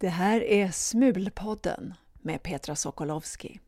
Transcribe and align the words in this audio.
Det 0.00 0.08
här 0.08 0.40
är 0.40 0.70
Smulpodden 0.70 1.94
med 2.22 2.42
Petra 2.42 2.76
Sokolowski. 2.76 3.60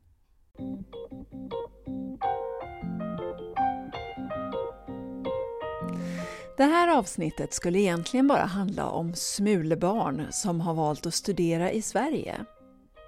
Det 6.56 6.64
här 6.64 6.98
avsnittet 6.98 7.54
skulle 7.54 7.78
egentligen 7.78 8.28
bara 8.28 8.44
handla 8.44 8.88
om 8.88 9.14
smulbarn 9.14 10.26
som 10.30 10.60
har 10.60 10.74
valt 10.74 11.06
att 11.06 11.14
studera 11.14 11.72
i 11.72 11.82
Sverige. 11.82 12.44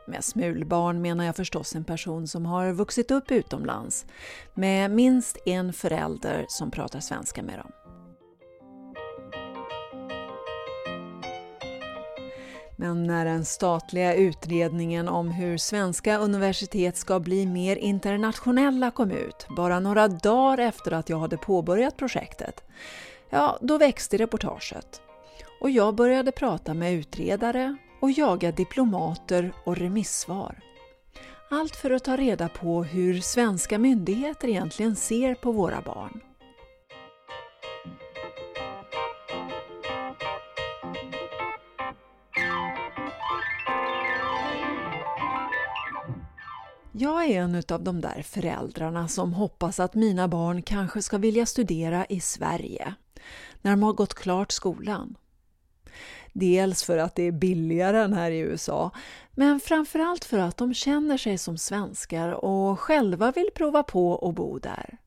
Med 0.09 0.25
smulbarn 0.25 1.03
menar 1.03 1.25
jag 1.25 1.37
förstås 1.37 1.75
en 1.75 1.85
person 1.85 2.29
som 2.29 2.47
har 2.47 2.73
vuxit 2.73 3.11
upp 3.11 3.31
utomlands 3.31 4.07
med 4.55 4.91
minst 4.91 5.37
en 5.47 5.73
förälder 5.73 6.45
som 6.49 6.71
pratar 6.71 7.01
svenska 7.01 7.43
med 7.43 7.59
dem. 7.59 7.73
Men 12.83 13.05
när 13.05 13.25
den 13.25 13.45
statliga 13.45 14.15
utredningen 14.15 15.09
om 15.09 15.31
hur 15.31 15.59
svenska 15.59 16.19
universitet 16.19 16.97
ska 16.97 17.21
bli 17.21 17.47
mer 17.47 17.77
internationella 17.77 18.91
kom 18.91 19.11
ut, 19.11 19.47
bara 19.57 19.81
några 19.81 20.09
dagar 20.09 20.59
efter 20.59 20.93
att 20.93 21.09
jag 21.09 21.19
hade 21.19 21.37
påbörjat 21.37 21.97
projektet, 21.97 22.65
ja, 23.31 23.59
då 23.61 23.79
växte 23.79 24.17
reportaget. 24.17 25.01
Och 25.61 25.71
jag 25.71 25.95
började 25.95 26.33
prata 26.33 26.75
med 26.75 26.93
utredare 26.95 27.77
och 28.01 28.11
jaga 28.11 28.53
diplomater 28.53 29.53
och 29.65 29.77
remissvar. 29.77 30.59
Allt 31.51 31.77
för 31.77 31.91
att 31.91 32.05
ta 32.05 32.17
reda 32.17 32.49
på 32.49 32.85
hur 32.85 33.21
svenska 33.21 33.79
myndigheter 33.79 34.49
egentligen 34.49 34.97
ser 34.97 35.35
på 35.35 35.53
våra 35.53 35.81
barn. 35.81 36.21
Jag 46.95 47.25
är 47.25 47.41
en 47.41 47.63
av 47.69 47.83
de 47.83 48.01
där 48.01 48.23
föräldrarna 48.23 49.09
som 49.09 49.33
hoppas 49.33 49.81
att 49.81 49.95
mina 49.95 50.29
barn 50.29 50.63
kanske 50.63 51.03
ska 51.03 51.19
vilja 51.19 51.47
studera 51.47 52.07
i 52.07 52.21
Sverige 52.21 52.95
när 53.63 53.71
de 53.71 53.83
har 53.83 53.93
gått 53.93 54.15
klart 54.15 54.53
skolan. 54.53 55.17
Dels 56.33 56.85
för 56.85 56.99
att 56.99 57.15
det 57.15 57.23
är 57.23 57.33
billigare 57.33 57.99
än 57.99 58.13
här 58.13 58.31
i 58.31 58.39
USA, 58.39 58.91
men 59.33 59.61
framförallt 59.61 60.25
för 60.25 60.39
att 60.39 60.57
de 60.57 60.75
känner 60.75 61.17
sig 61.19 61.39
som 61.39 61.59
svenskar 61.59 62.29
och 62.29 62.81
själva 62.81 63.33
vill 63.33 63.51
prova 63.55 63.83
på 63.83 64.29
att 64.29 64.35
bo 64.35 64.59
där. 64.59 64.99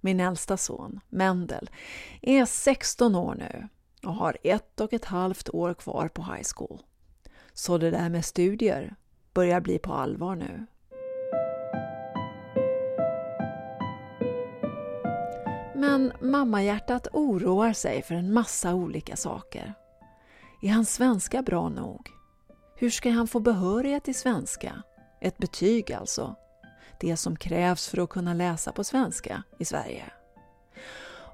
Min 0.00 0.20
äldsta 0.20 0.56
son, 0.56 1.00
Mendel, 1.08 1.70
är 2.22 2.44
16 2.44 3.14
år 3.14 3.34
nu 3.34 3.68
och 4.08 4.14
har 4.14 4.38
ett 4.42 4.80
och 4.80 4.92
ett 4.92 5.04
halvt 5.04 5.48
år 5.48 5.74
kvar 5.74 6.08
på 6.08 6.22
high 6.22 6.48
school. 6.56 6.82
Så 7.52 7.78
det 7.78 7.90
där 7.90 8.08
med 8.08 8.24
studier 8.24 8.94
börjar 9.32 9.60
bli 9.60 9.78
på 9.78 9.92
allvar 9.92 10.36
nu. 10.36 10.66
Men 15.80 16.12
mammahjärtat 16.20 17.08
oroar 17.12 17.72
sig 17.72 18.02
för 18.02 18.14
en 18.14 18.32
massa 18.32 18.74
olika 18.74 19.16
saker. 19.16 19.74
Är 20.62 20.68
hans 20.68 20.94
svenska 20.94 21.42
bra 21.42 21.68
nog? 21.68 22.10
Hur 22.76 22.90
ska 22.90 23.10
han 23.10 23.26
få 23.26 23.40
behörighet 23.40 24.08
i 24.08 24.14
svenska? 24.14 24.82
Ett 25.20 25.38
betyg 25.38 25.92
alltså. 25.92 26.34
Det 27.00 27.16
som 27.16 27.36
krävs 27.36 27.88
för 27.88 28.02
att 28.02 28.10
kunna 28.10 28.34
läsa 28.34 28.72
på 28.72 28.84
svenska 28.84 29.42
i 29.58 29.64
Sverige. 29.64 30.04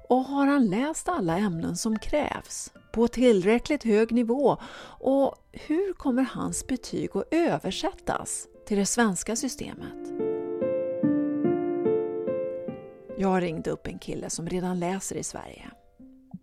Och 0.09 0.23
har 0.23 0.47
han 0.47 0.65
läst 0.65 1.09
alla 1.09 1.37
ämnen 1.37 1.77
som 1.77 1.99
krävs 1.99 2.71
på 2.91 3.07
tillräckligt 3.07 3.83
hög 3.83 4.11
nivå? 4.11 4.57
Och 4.99 5.35
hur 5.51 5.93
kommer 5.93 6.23
hans 6.23 6.67
betyg 6.67 7.09
att 7.13 7.27
översättas 7.31 8.47
till 8.67 8.77
det 8.77 8.85
svenska 8.85 9.35
systemet? 9.35 10.26
Jag 13.19 13.43
ringde 13.43 13.69
upp 13.71 13.87
en 13.87 13.99
kille 13.99 14.29
som 14.29 14.49
redan 14.49 14.79
läser 14.79 15.15
i 15.15 15.23
Sverige. 15.23 15.71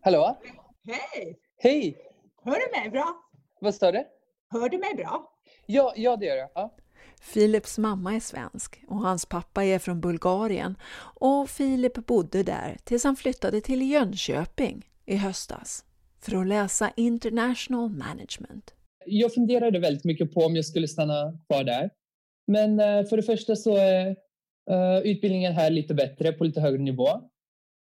Hallå? 0.01 0.39
Hej! 0.87 1.39
Hej! 1.59 1.97
Hör 2.45 2.53
du 2.53 2.81
mig 2.81 2.91
bra? 2.91 3.17
Vad 3.61 3.75
står 3.75 3.93
det? 3.93 4.07
Hör 4.51 4.69
du 4.69 4.79
mig 4.79 4.95
bra? 4.95 5.33
Ja, 5.67 5.93
ja 5.97 6.17
det 6.17 6.27
gör 6.27 6.37
jag. 6.37 6.51
Ja. 6.55 6.77
Philips 7.33 7.79
mamma 7.79 8.15
är 8.15 8.21
svensk 8.21 8.85
och 8.89 8.97
hans 8.97 9.27
pappa 9.27 9.65
är 9.65 9.79
från 9.79 10.01
Bulgarien 10.01 10.77
och 11.21 11.51
Filip 11.51 11.95
bodde 11.95 12.43
där 12.43 12.77
tills 12.85 13.05
han 13.05 13.17
flyttade 13.17 13.61
till 13.61 13.91
Jönköping 13.91 14.87
i 15.07 15.17
höstas 15.17 15.85
för 16.21 16.37
att 16.37 16.47
läsa 16.47 16.93
International 16.97 17.91
Management. 17.91 18.75
Jag 19.07 19.35
funderade 19.35 19.79
väldigt 19.79 20.05
mycket 20.05 20.35
på 20.35 20.41
om 20.41 20.57
jag 20.57 20.65
skulle 20.65 20.89
stanna 20.89 21.39
kvar 21.49 21.65
där. 21.65 21.91
Men 22.47 22.81
eh, 22.81 23.05
för 23.05 23.17
det 23.17 23.23
första 23.23 23.57
så 23.57 23.77
är 23.77 24.07
uh, 24.07 24.17
Eh, 24.71 24.99
utbildningen 24.99 25.53
här 25.53 25.71
lite 25.71 25.95
bättre 25.95 26.33
på 26.33 26.45
lite 26.45 26.61
högre 26.61 26.83
nivå. 26.83 27.09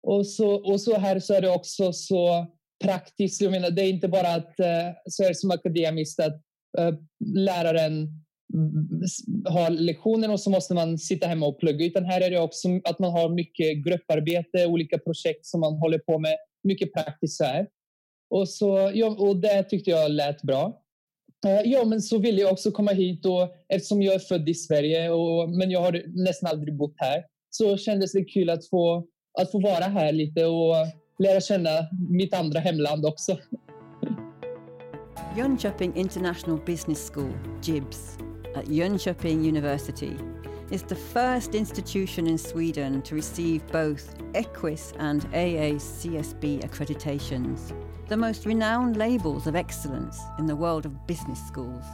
Och 0.07 0.27
så, 0.27 0.71
och 0.71 0.81
så 0.81 0.97
här 0.97 1.19
så 1.19 1.33
är 1.33 1.41
det 1.41 1.49
också 1.49 1.93
så 1.93 2.47
praktiskt. 2.83 3.41
Jag 3.41 3.51
menar, 3.51 3.71
det 3.71 3.81
är 3.81 3.89
inte 3.89 4.07
bara 4.07 4.33
att 4.33 4.59
uh, 4.59 4.95
så 5.09 5.23
är 5.23 5.27
det 5.27 5.35
som 5.35 5.51
akademiskt 5.51 6.19
att 6.19 6.41
uh, 6.79 6.99
läraren 7.35 8.07
har 9.45 9.69
lektioner 9.69 10.31
och 10.31 10.39
så 10.39 10.49
måste 10.49 10.73
man 10.73 10.97
sitta 10.97 11.27
hemma 11.27 11.47
och 11.47 11.59
plugga. 11.59 11.85
Utan 11.85 12.05
här 12.05 12.21
är 12.21 12.31
det 12.31 12.39
också 12.39 12.67
att 12.83 12.99
man 12.99 13.11
har 13.11 13.29
mycket 13.29 13.85
grupparbete, 13.85 14.65
olika 14.65 14.97
projekt 14.97 15.45
som 15.45 15.59
man 15.59 15.77
håller 15.77 15.99
på 15.99 16.19
med. 16.19 16.37
Mycket 16.63 16.93
praktiskt 16.93 17.37
så 17.37 17.43
här. 17.43 17.67
Och, 18.29 18.49
så, 18.49 18.91
ja, 18.93 19.07
och 19.07 19.37
det 19.37 19.63
tyckte 19.63 19.89
jag 19.89 20.11
lät 20.11 20.41
bra. 20.41 20.82
Eh, 21.45 21.61
ja, 21.65 21.85
men 21.85 22.01
så 22.01 22.17
ville 22.17 22.41
jag 22.41 22.51
också 22.51 22.71
komma 22.71 22.91
hit 22.91 23.25
och 23.25 23.55
eftersom 23.69 24.01
jag 24.01 24.15
är 24.15 24.19
född 24.19 24.49
i 24.49 24.53
Sverige 24.53 25.09
och, 25.09 25.49
men 25.49 25.71
jag 25.71 25.81
har 25.81 26.03
nästan 26.07 26.49
aldrig 26.49 26.77
bott 26.77 26.93
här 26.97 27.23
så 27.49 27.77
kändes 27.77 28.11
det 28.11 28.23
kul 28.23 28.49
att 28.49 28.69
få, 28.69 29.05
att 29.41 29.51
få 29.51 29.59
vara 29.59 29.83
här 29.83 30.11
lite 30.11 30.45
och 30.45 30.75
lära 31.19 31.41
känna 31.41 31.69
mitt 32.09 32.33
andra 32.33 32.59
hemland 32.59 33.05
också. 33.05 33.37
Jönköping 35.37 35.95
International 35.95 36.59
Business 36.65 37.11
School, 37.13 37.33
JIBS, 37.63 38.17
at 38.55 38.69
Jönköping 38.69 39.39
University 39.49 40.11
is 40.71 40.83
the 40.83 40.95
first 40.95 41.55
institution 41.55 42.27
in 42.27 42.37
Sweden 42.37 43.01
to 43.01 43.15
receive 43.15 43.61
both 43.71 44.03
EQUIS 44.33 44.93
and 44.99 45.25
AACSB 45.33 46.63
accreditations 46.63 47.73
the 48.09 48.17
most 48.17 48.45
renowned 48.45 48.97
labels 48.97 49.47
of 49.47 49.55
excellence 49.55 50.17
in 50.39 50.47
the 50.47 50.55
world 50.55 50.85
of 50.85 51.07
business 51.07 51.47
schools. 51.47 51.85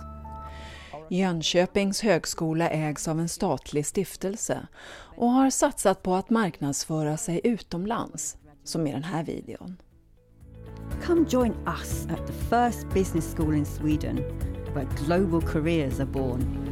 Jönköpings 1.10 2.02
högskola 2.02 2.70
ägs 2.70 3.08
av 3.08 3.20
en 3.20 3.30
statlig 3.30 3.86
stiftelse 3.86 4.68
och 5.18 5.30
har 5.30 5.50
satsat 5.50 6.04
på 6.04 6.16
att 6.16 6.30
marknadsföra 6.30 7.18
sig 7.18 7.42
utomlands, 7.44 8.38
som 8.64 8.88
i 8.88 8.92
den 8.92 9.04
här 9.04 9.24
videon. 9.24 9.78
Come 11.06 11.26
join 11.30 11.54
us 11.68 12.08
at 12.10 12.28
the 12.28 12.34
first 12.34 12.90
business 12.94 13.36
school 13.36 13.56
in 13.56 13.66
Sweden 13.66 14.16
where 14.74 14.88
global 15.06 15.42
careers 15.42 16.00
are 16.00 16.06
born. 16.06 16.69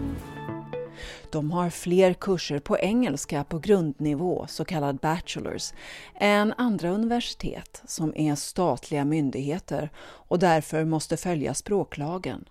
De 1.31 1.51
har 1.51 1.69
fler 1.69 2.13
kurser 2.13 2.59
på 2.59 2.77
engelska 2.77 3.43
på 3.43 3.59
grundnivå, 3.59 4.45
så 4.47 4.65
kallad 4.65 4.97
bachelors, 4.97 5.73
än 6.19 6.53
andra 6.57 6.89
universitet 6.89 7.81
som 7.85 8.13
är 8.15 8.35
statliga 8.35 9.05
myndigheter 9.05 9.89
och 9.99 10.39
därför 10.39 10.85
måste 10.85 11.17
följa 11.17 11.53
språklagen. 11.53 12.45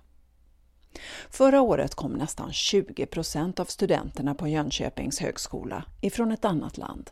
Förra 1.30 1.60
året 1.60 1.94
kom 1.94 2.12
nästan 2.12 2.52
20 2.52 3.06
procent 3.06 3.60
av 3.60 3.64
studenterna 3.64 4.34
på 4.34 4.48
Jönköpings 4.48 5.20
högskola 5.20 5.84
ifrån 6.02 6.32
ett 6.32 6.44
annat 6.44 6.78
land. 6.78 7.10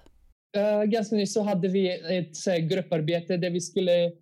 Eh, 0.57 0.83
Ganska 0.83 1.17
nyss 1.17 1.35
så 1.35 1.43
hade 1.43 1.69
vi 1.69 1.91
ett 2.19 2.71
grupparbete 2.71 3.37
där 3.37 3.51
vi 3.51 3.61
skulle 3.61 4.13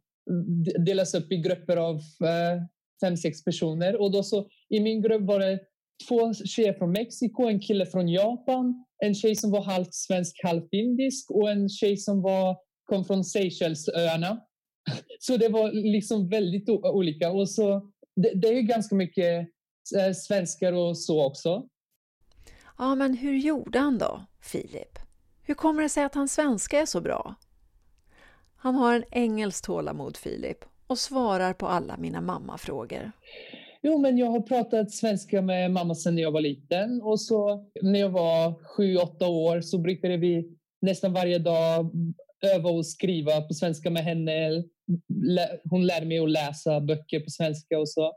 delas 0.87 1.15
upp 1.15 1.33
i 1.33 1.37
grupper 1.37 1.77
av 1.77 1.95
eh, 1.97 2.63
fem, 3.01 3.17
sex 3.17 3.45
personer. 3.45 4.01
Och 4.01 4.13
då 4.13 4.23
så, 4.23 4.49
I 4.69 4.81
min 4.81 5.03
grupp 5.03 5.23
var 5.23 5.39
det 5.39 5.59
två 6.09 6.35
tjejer 6.35 6.73
från 6.73 6.93
Mexiko, 6.93 7.43
en 7.43 7.61
kille 7.61 7.87
från 7.87 8.09
Japan, 8.09 8.85
en 9.05 9.15
tjej 9.15 9.37
som 9.37 9.51
var 9.51 9.63
halvt 9.63 9.95
svensk, 9.95 10.41
halvt 10.45 10.73
indisk 10.73 11.31
och 11.31 11.51
en 11.51 11.69
tjej 11.69 11.97
som 11.97 12.23
var, 12.23 12.57
kom 12.85 13.05
från 13.05 13.25
Seychellesöarna. 13.25 14.41
Så 15.19 15.37
det 15.37 15.49
var 15.49 15.73
liksom 15.73 16.29
väldigt 16.29 16.69
olika. 16.69 17.31
Och 17.31 17.51
så, 17.51 17.91
det, 18.17 18.33
det 18.35 18.49
är 18.49 18.63
ganska 18.63 18.95
mycket 18.95 19.49
eh, 19.97 20.13
svenskar 20.15 20.73
och 20.73 20.99
så 20.99 21.25
också. 21.27 21.69
Ja, 22.79 22.95
men 22.95 23.17
hur 23.17 23.37
gjorde 23.37 23.79
han 23.79 23.99
då, 23.99 24.23
Filip? 24.41 24.99
Hur 25.43 25.55
kommer 25.55 25.83
det 25.83 25.89
sig 25.89 26.05
att 26.05 26.15
hans 26.15 26.33
svenska 26.33 26.81
är 26.81 26.87
så 26.87 27.01
bra? 27.01 27.35
Han 28.57 28.75
har 28.75 28.95
en 28.95 29.05
engelskt 29.11 29.65
tålamod, 29.65 30.17
Filip, 30.17 30.65
och 30.87 30.99
svarar 30.99 31.53
på 31.53 31.67
alla 31.67 31.97
mina 31.97 32.21
mammafrågor. 32.21 33.13
Jo, 33.83 33.99
men 33.99 34.19
jag 34.19 34.27
har 34.27 34.41
pratat 34.41 34.91
svenska 34.91 35.43
med 35.43 35.71
mamma 35.71 35.95
sedan 35.95 36.19
jag 36.19 36.31
var 36.31 36.41
liten 36.41 37.03
och 37.03 37.21
så 37.21 37.71
när 37.83 38.01
jag 38.01 38.09
var 38.09 38.65
sju, 38.65 38.97
åtta 38.97 39.29
år 39.29 39.61
så 39.61 39.79
brukade 39.79 40.17
vi 40.17 40.59
nästan 40.81 41.13
varje 41.13 41.39
dag 41.39 41.91
öva 42.55 42.71
och 42.71 42.87
skriva 42.87 43.41
på 43.41 43.55
svenska 43.55 43.91
med 43.91 44.05
henne. 44.05 44.65
Hon 45.71 45.87
lärde 45.87 46.07
mig 46.07 46.19
att 46.19 46.31
läsa 46.31 46.81
böcker 46.81 47.21
på 47.21 47.31
svenska 47.31 47.79
och 47.79 47.89
så. 47.89 48.17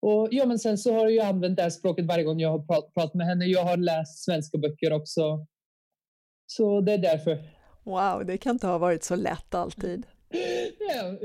Och 0.00 0.28
ja, 0.30 0.46
men 0.46 0.58
sen 0.58 0.78
så 0.78 0.94
har 0.94 1.08
jag 1.08 1.26
använt 1.26 1.56
det 1.56 1.62
här 1.62 1.70
språket 1.70 2.06
varje 2.06 2.24
gång 2.24 2.40
jag 2.40 2.50
har 2.50 2.66
prat, 2.66 2.94
pratat 2.94 3.14
med 3.14 3.26
henne. 3.26 3.44
Jag 3.44 3.64
har 3.64 3.76
läst 3.76 4.24
svenska 4.24 4.58
böcker 4.58 4.92
också. 4.92 5.46
Så 6.46 6.80
det 6.80 6.92
är 6.92 6.98
därför. 6.98 7.38
Wow, 7.84 8.26
det 8.26 8.38
kan 8.38 8.52
inte 8.54 8.66
ha 8.66 8.78
varit 8.78 9.04
så 9.04 9.16
lätt 9.16 9.54
alltid. 9.54 10.06
ja 10.78 11.18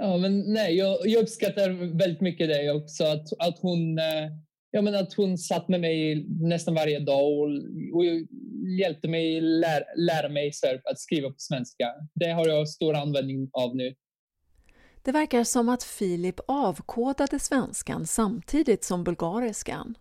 ja, 0.00 0.16
men 0.16 0.52
nej, 0.52 0.76
jag, 0.76 0.98
jag 1.04 1.22
uppskattar 1.22 1.96
väldigt 1.98 2.20
mycket 2.20 2.48
det 2.48 2.70
också. 2.70 3.04
Att, 3.04 3.26
att, 3.38 3.58
hon, 3.58 3.98
eh, 3.98 4.30
ja, 4.70 4.82
men 4.82 4.94
att 4.94 5.14
hon 5.14 5.38
satt 5.38 5.68
med 5.68 5.80
mig 5.80 6.26
nästan 6.28 6.74
varje 6.74 7.00
dag 7.00 7.24
och, 7.24 7.48
och 7.94 8.04
hjälpte 8.80 9.08
mig 9.08 9.40
lära, 9.40 9.84
lära 9.96 10.28
mig 10.28 10.52
att 10.90 10.98
skriva 10.98 11.28
på 11.28 11.38
svenska. 11.38 11.94
Det 12.14 12.30
har 12.30 12.48
jag 12.48 12.68
stor 12.68 12.94
användning 12.94 13.50
av 13.52 13.76
nu. 13.76 13.94
Det 15.02 15.12
verkar 15.12 15.44
som 15.44 15.68
att 15.68 15.82
Filip 15.82 16.40
avkodade 16.48 17.38
svenskan 17.38 18.06
samtidigt 18.06 18.84
som 18.84 19.04
bulgariskan. 19.04 19.94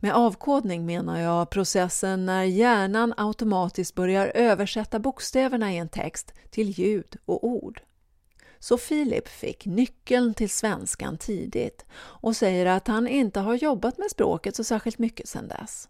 Med 0.00 0.14
avkodning 0.14 0.86
menar 0.86 1.20
jag 1.20 1.50
processen 1.50 2.26
när 2.26 2.44
hjärnan 2.44 3.14
automatiskt 3.16 3.94
börjar 3.94 4.32
översätta 4.34 4.98
bokstäverna 4.98 5.72
i 5.72 5.78
en 5.78 5.88
text 5.88 6.34
till 6.50 6.70
ljud 6.70 7.16
och 7.24 7.44
ord. 7.44 7.82
Så 8.64 8.78
Filip 8.78 9.28
fick 9.28 9.66
nyckeln 9.66 10.34
till 10.34 10.50
svenskan 10.50 11.18
tidigt 11.18 11.84
och 11.94 12.36
säger 12.36 12.66
att 12.66 12.88
han 12.88 13.08
inte 13.08 13.40
har 13.40 13.54
jobbat 13.54 13.98
med 13.98 14.10
språket 14.10 14.56
så 14.56 14.64
särskilt 14.64 14.98
mycket 14.98 15.28
sedan 15.28 15.48
dess. 15.48 15.88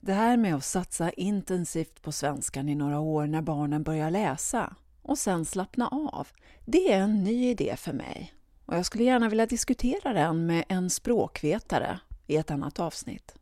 Det 0.00 0.12
här 0.12 0.36
med 0.36 0.54
att 0.54 0.64
satsa 0.64 1.10
intensivt 1.10 2.02
på 2.02 2.12
svenskan 2.12 2.68
i 2.68 2.74
några 2.74 3.00
år 3.00 3.26
när 3.26 3.42
barnen 3.42 3.82
börjar 3.82 4.10
läsa 4.10 4.76
och 5.02 5.18
sen 5.18 5.44
slappna 5.44 5.88
av, 5.88 6.28
det 6.64 6.92
är 6.92 7.00
en 7.00 7.24
ny 7.24 7.50
idé 7.50 7.74
för 7.76 7.92
mig 7.92 8.34
och 8.66 8.76
jag 8.76 8.86
skulle 8.86 9.04
gärna 9.04 9.28
vilja 9.28 9.46
diskutera 9.46 10.12
den 10.12 10.46
med 10.46 10.64
en 10.68 10.90
språkvetare 10.90 12.00
i 12.26 12.36
ett 12.36 12.50
annat 12.50 12.80
avsnitt. 12.80 13.34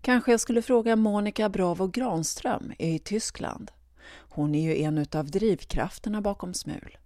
Kanske 0.00 0.30
jag 0.30 0.40
skulle 0.40 0.62
fråga 0.62 0.96
Monica 0.96 1.48
Bravo 1.48 1.86
Granström 1.86 2.72
i 2.78 2.98
Tyskland. 2.98 3.70
Hon 4.38 4.54
är 4.54 4.62
ju 4.62 4.82
en 4.82 5.06
av 5.12 5.30
drivkrafterna 5.30 6.20
bakom 6.20 6.54
SMUL. 6.54 6.96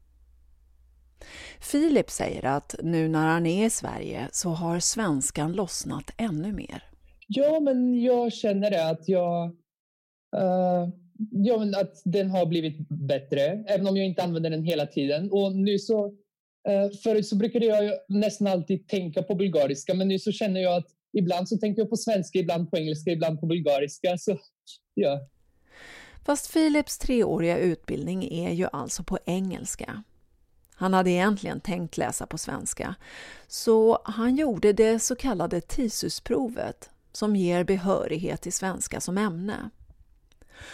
Filip 1.61 2.11
säger 2.11 2.45
att 2.45 2.75
nu 2.83 3.09
när 3.09 3.27
han 3.27 3.47
är 3.47 3.67
i 3.67 3.71
Sverige 3.71 4.29
så 4.33 4.49
har 4.49 4.81
svenskan 4.81 5.53
lossnat 5.53 6.11
ännu 6.17 6.53
mer. 6.53 6.85
Ja, 7.29 7.61
men 7.61 8.03
jag 8.03 8.33
känner 8.33 8.71
det 8.71 8.89
att 8.89 9.09
jag... 9.09 9.45
Uh, 10.37 10.89
ja, 11.31 11.59
men 11.59 11.75
att 11.75 12.03
den 12.05 12.31
har 12.31 12.47
blivit 12.47 12.89
bättre, 12.89 13.65
även 13.69 13.87
om 13.87 13.97
jag 13.97 14.07
inte 14.07 14.23
använder 14.23 14.51
den 14.51 14.65
hela 14.65 14.87
tiden. 14.87 15.31
Och 15.31 15.57
nu 15.57 15.79
så... 15.79 16.07
Uh, 16.07 16.91
förut 17.03 17.27
så 17.27 17.37
brukade 17.37 17.67
jag 17.67 17.93
nästan 18.09 18.47
alltid 18.47 18.89
tänka 18.89 19.23
på 19.23 19.35
bulgariska, 19.35 19.95
men 19.95 20.09
nu 20.09 20.19
så 20.19 20.33
känner 20.33 20.61
jag 20.61 20.77
att 20.77 20.89
ibland 21.13 21.49
så 21.49 21.59
tänker 21.59 21.83
jag 21.83 21.91
på 21.91 21.97
svenska, 21.97 22.39
ibland 22.39 22.71
på 22.71 22.77
engelska, 22.77 23.11
ibland 23.11 23.41
på 23.41 23.47
bulgariska. 23.47 24.19
Så, 24.19 24.39
ja. 24.95 25.29
Fast 26.25 26.53
Philips 26.53 26.99
treåriga 26.99 27.59
utbildning 27.59 28.33
är 28.33 28.51
ju 28.53 28.69
alltså 28.73 29.03
på 29.03 29.19
engelska. 29.25 30.03
Han 30.75 30.95
hade 30.95 31.11
egentligen 31.11 31.61
tänkt 31.61 31.97
läsa 31.97 32.27
på 32.27 32.39
svenska, 32.39 32.95
så 33.47 34.03
han 34.05 34.37
gjorde 34.37 34.73
det 34.73 34.99
så 34.99 35.17
kallade 35.17 35.61
TISUS-provet 35.61 36.91
som 37.13 37.37
ger 37.37 37.65
behörighet 37.65 38.47
i 38.47 38.51
svenska 38.51 39.01
som 39.01 39.19
ämne. 39.19 39.71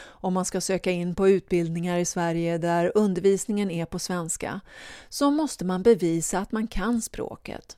Om 0.01 0.35
man 0.35 0.45
ska 0.45 0.61
söka 0.61 0.91
in 0.91 1.15
på 1.15 1.29
utbildningar 1.29 1.99
i 1.99 2.05
Sverige 2.05 2.59
där 2.59 2.93
undervisningen 2.95 3.71
är 3.71 3.85
på 3.85 3.99
svenska 3.99 4.61
så 5.09 5.31
måste 5.31 5.65
man 5.65 5.83
bevisa 5.83 6.39
att 6.39 6.53
man 6.53 6.67
kan 6.67 7.03
språket. 7.03 7.77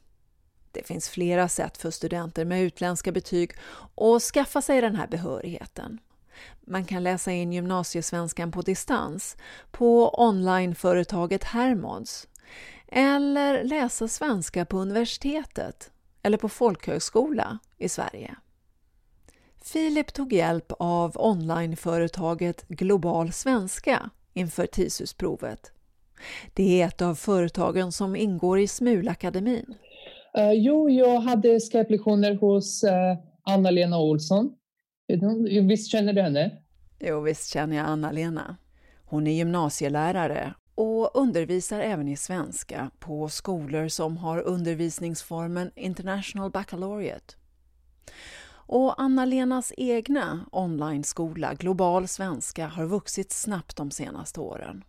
Det 0.73 0.87
finns 0.87 1.09
flera 1.09 1.49
sätt 1.49 1.77
för 1.77 1.91
studenter 1.91 2.45
med 2.45 2.63
utländska 2.63 3.13
betyg 3.13 3.53
att 3.95 4.23
skaffa 4.23 4.63
sig 4.63 4.81
den 4.81 4.97
här 4.97 5.07
behörigheten. 5.07 5.99
Man 6.67 6.85
kan 6.85 7.03
läsa 7.03 7.33
in 7.33 7.53
gymnasiesvenskan 7.53 8.53
på 8.53 8.63
distans 8.63 9.37
på 9.71 10.09
onlineföretaget 10.09 11.45
Hermods 11.45 12.29
eller 12.89 13.65
läsa 13.65 14.09
svenska 14.09 14.65
på 14.65 14.79
universitetet 14.79 15.91
eller 16.23 16.39
på 16.39 16.49
folkhögskola 16.49 17.59
i 17.79 17.89
Sverige. 17.89 18.37
Filip 19.63 20.13
tog 20.13 20.33
hjälp 20.33 20.73
av 20.79 21.13
onlineföretaget 21.15 22.69
Global 22.69 23.33
Svenska 23.33 24.11
inför 24.35 24.67
TISUS-provet. 24.67 25.73
Det 26.55 26.83
är 26.83 26.87
ett 26.87 27.03
av 27.03 27.15
företagen 27.15 27.93
som 27.93 28.17
ingår 28.17 28.61
i 28.61 28.69
Smulakademin. 28.69 29.75
Uh, 30.39 30.53
jo, 30.53 30.91
jag 30.91 31.21
hade 31.21 31.61
Skype-lektioner 31.61 32.35
hos 32.35 32.85
uh, 32.85 32.91
Anna-Lena 33.43 33.99
Olsson. 33.99 34.55
Visst 35.69 35.91
känner 35.91 36.13
du 36.13 36.23
henne? 36.23 36.51
Jo, 36.99 37.21
visst 37.21 37.53
känner 37.53 37.77
jag 37.77 37.87
Anna-Lena. 37.87 38.57
Hon 39.05 39.27
är 39.27 39.33
gymnasielärare 39.33 40.55
och 40.75 41.11
undervisar 41.15 41.81
även 41.81 42.09
i 42.09 42.17
svenska 42.17 42.91
på 42.99 43.29
skolor 43.29 43.89
som 43.89 44.17
har 44.17 44.39
undervisningsformen 44.41 45.71
International 45.77 46.51
Baccalaureate. 46.51 47.35
Och 48.53 49.01
Anna-Lenas 49.03 49.73
egna 49.77 50.47
online-skola 50.53 51.55
Global 51.55 52.09
Svenska 52.09 52.67
har 52.67 52.87
vuxit 52.87 53.33
snabbt 53.33 53.77
de 53.77 53.91
senaste 53.91 54.41
åren. 54.41 54.85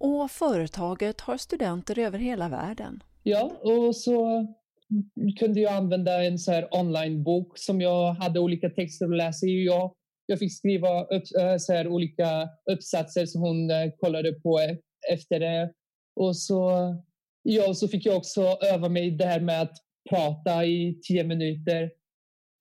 Och 0.00 0.30
företaget 0.30 1.20
har 1.20 1.36
studenter 1.36 1.98
över 1.98 2.18
hela 2.18 2.48
världen. 2.48 3.02
Ja, 3.22 3.50
och 3.62 3.96
så 3.96 4.46
Mm. 4.90 5.32
kunde 5.32 5.60
jag 5.60 5.72
använda 5.72 6.24
en 6.24 6.38
så 6.38 6.52
här 6.52 6.68
onlinebok 6.70 7.58
som 7.58 7.80
jag 7.80 8.12
hade 8.12 8.40
olika 8.40 8.70
texter 8.70 9.06
att 9.06 9.16
läsa 9.16 9.46
i. 9.46 9.64
Jag, 9.64 9.94
jag 10.26 10.38
fick 10.38 10.52
skriva 10.56 11.04
upp, 11.04 11.22
eh, 11.40 11.56
så 11.58 11.72
här, 11.72 11.88
olika 11.88 12.48
uppsatser 12.70 13.26
som 13.26 13.40
hon 13.40 13.70
eh, 13.70 13.90
kollade 14.00 14.32
på 14.32 14.60
efter 15.12 15.40
det. 15.40 15.72
Och 16.16 16.36
så, 16.36 16.70
ja, 17.42 17.74
så 17.74 17.88
fick 17.88 18.06
jag 18.06 18.16
också 18.16 18.58
öva 18.72 18.88
mig 18.88 19.10
det 19.10 19.24
här 19.24 19.40
med 19.40 19.62
att 19.62 19.76
prata 20.10 20.64
i 20.64 21.00
tio 21.02 21.24
minuter. 21.24 21.90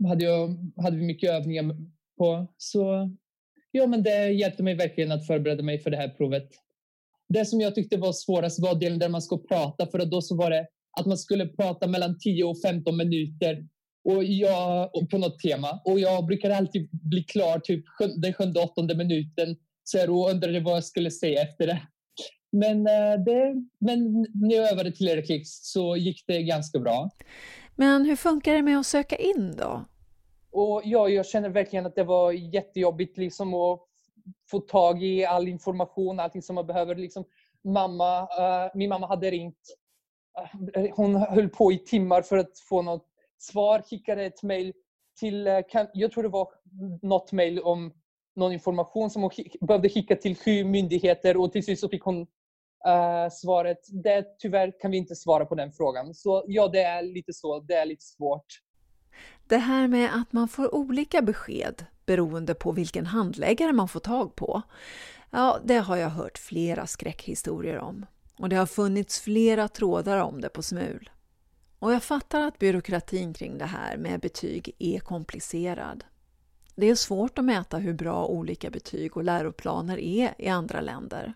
Hade, 0.07 0.23
jag, 0.23 0.71
hade 0.77 0.97
vi 0.97 1.03
mycket 1.03 1.29
övningar 1.29 1.75
på. 2.17 2.47
Så 2.57 3.09
ja, 3.71 3.87
men 3.87 4.03
det 4.03 4.31
hjälpte 4.31 4.63
mig 4.63 4.75
verkligen 4.75 5.11
att 5.11 5.27
förbereda 5.27 5.63
mig 5.63 5.79
för 5.79 5.89
det 5.89 5.97
här 5.97 6.09
provet. 6.09 6.49
Det 7.29 7.45
som 7.45 7.61
jag 7.61 7.75
tyckte 7.75 7.97
var 7.97 8.13
svårast 8.13 8.61
var 8.61 8.75
delen 8.75 8.99
där 8.99 9.09
man 9.09 9.21
ska 9.21 9.37
prata 9.37 9.87
för 9.87 10.05
då 10.05 10.21
så 10.21 10.35
var 10.35 10.49
det 10.49 10.67
att 10.99 11.05
man 11.05 11.17
skulle 11.17 11.47
prata 11.47 11.87
mellan 11.87 12.19
10 12.19 12.43
och 12.43 12.61
15 12.61 12.97
minuter 12.97 13.67
och 14.05 14.23
jag, 14.23 14.89
och 14.95 15.09
på 15.09 15.17
något 15.17 15.39
tema. 15.39 15.81
Och 15.85 15.99
jag 15.99 16.25
brukar 16.25 16.49
alltid 16.49 16.89
bli 16.91 17.23
klar 17.23 17.59
typ 17.59 17.85
den 18.17 18.33
sjunde, 18.33 18.59
åttonde 18.59 18.95
minuten. 18.95 19.55
Så 19.83 19.97
jag 19.97 20.09
undrade 20.09 20.59
vad 20.59 20.75
jag 20.75 20.83
skulle 20.83 21.11
säga 21.11 21.41
efter 21.41 21.67
det. 21.67 21.81
Men, 22.51 22.87
eh, 22.87 23.23
det, 23.25 23.55
men 23.79 24.27
när 24.33 24.55
jag 24.55 24.71
övade 24.71 24.91
tillräckligt 24.91 25.47
så 25.47 25.95
gick 25.95 26.23
det 26.27 26.43
ganska 26.43 26.79
bra. 26.79 27.09
Men 27.75 28.05
hur 28.05 28.15
funkar 28.15 28.53
det 28.53 28.61
med 28.61 28.79
att 28.79 28.85
söka 28.85 29.15
in 29.15 29.55
då? 29.57 29.85
Och 30.51 30.81
ja, 30.85 31.09
jag 31.09 31.25
känner 31.25 31.49
verkligen 31.49 31.85
att 31.85 31.95
det 31.95 32.03
var 32.03 32.31
jättejobbigt 32.31 33.17
liksom 33.17 33.53
att 33.53 33.79
få 34.51 34.59
tag 34.59 35.03
i 35.03 35.25
all 35.25 35.47
information, 35.47 36.19
allting 36.19 36.41
som 36.41 36.55
man 36.55 36.67
behöver. 36.67 36.95
Liksom, 36.95 37.25
mamma, 37.63 38.21
uh, 38.21 38.71
min 38.73 38.89
mamma 38.89 39.07
hade 39.07 39.31
ringt 39.31 39.77
hon 40.95 41.15
höll 41.15 41.49
på 41.49 41.71
i 41.71 41.77
timmar 41.77 42.21
för 42.21 42.37
att 42.37 42.59
få 42.69 42.81
något 42.81 43.05
svar, 43.37 43.81
skickade 43.81 44.25
ett 44.25 44.43
mejl 44.43 44.73
till, 45.19 45.47
eh, 45.47 45.59
jag 45.93 46.11
tror 46.11 46.23
det 46.23 46.29
var 46.29 46.47
något 47.01 47.31
mejl 47.31 47.59
om 47.59 47.93
någon 48.35 48.51
information 48.51 49.09
som 49.09 49.21
hon 49.21 49.31
behövde 49.61 49.89
skicka 49.89 50.15
till 50.15 50.37
sju 50.37 50.63
myndigheter 50.63 51.37
och 51.37 51.51
till 51.51 51.63
slut 51.65 51.79
så 51.79 51.89
fick 51.89 52.03
hon 52.03 52.21
uh, 52.87 53.29
svaret, 53.31 53.77
det, 54.03 54.25
tyvärr 54.39 54.79
kan 54.79 54.91
vi 54.91 54.97
inte 54.97 55.15
svara 55.15 55.45
på 55.45 55.55
den 55.55 55.71
frågan. 55.71 56.13
Så 56.13 56.43
ja, 56.47 56.67
det 56.67 56.81
är 56.81 57.01
lite 57.01 57.33
så, 57.33 57.59
det 57.59 57.73
är 57.73 57.85
lite 57.85 58.03
svårt. 58.03 58.45
Det 59.47 59.57
här 59.57 59.87
med 59.87 60.09
att 60.15 60.33
man 60.33 60.47
får 60.47 60.75
olika 60.75 61.21
besked 61.21 61.85
beroende 62.05 62.55
på 62.55 62.71
vilken 62.71 63.05
handläggare 63.05 63.73
man 63.73 63.87
får 63.87 63.99
tag 63.99 64.35
på, 64.35 64.61
ja, 65.31 65.59
det 65.63 65.77
har 65.77 65.95
jag 65.95 66.09
hört 66.09 66.37
flera 66.37 66.87
skräckhistorier 66.87 67.79
om. 67.79 68.05
Och 68.37 68.49
det 68.49 68.55
har 68.55 68.65
funnits 68.65 69.19
flera 69.19 69.67
trådar 69.67 70.17
om 70.17 70.41
det 70.41 70.49
på 70.49 70.61
Smul. 70.61 71.09
Och 71.79 71.93
jag 71.93 72.03
fattar 72.03 72.41
att 72.41 72.59
byråkratin 72.59 73.33
kring 73.33 73.57
det 73.57 73.65
här 73.65 73.97
med 73.97 74.19
betyg 74.19 74.75
är 74.79 74.99
komplicerad. 74.99 76.03
Det 76.75 76.89
är 76.89 76.95
svårt 76.95 77.39
att 77.39 77.45
mäta 77.45 77.77
hur 77.77 77.93
bra 77.93 78.25
olika 78.25 78.69
betyg 78.69 79.17
och 79.17 79.23
läroplaner 79.23 79.99
är 79.99 80.33
i 80.37 80.47
andra 80.47 80.81
länder. 80.81 81.33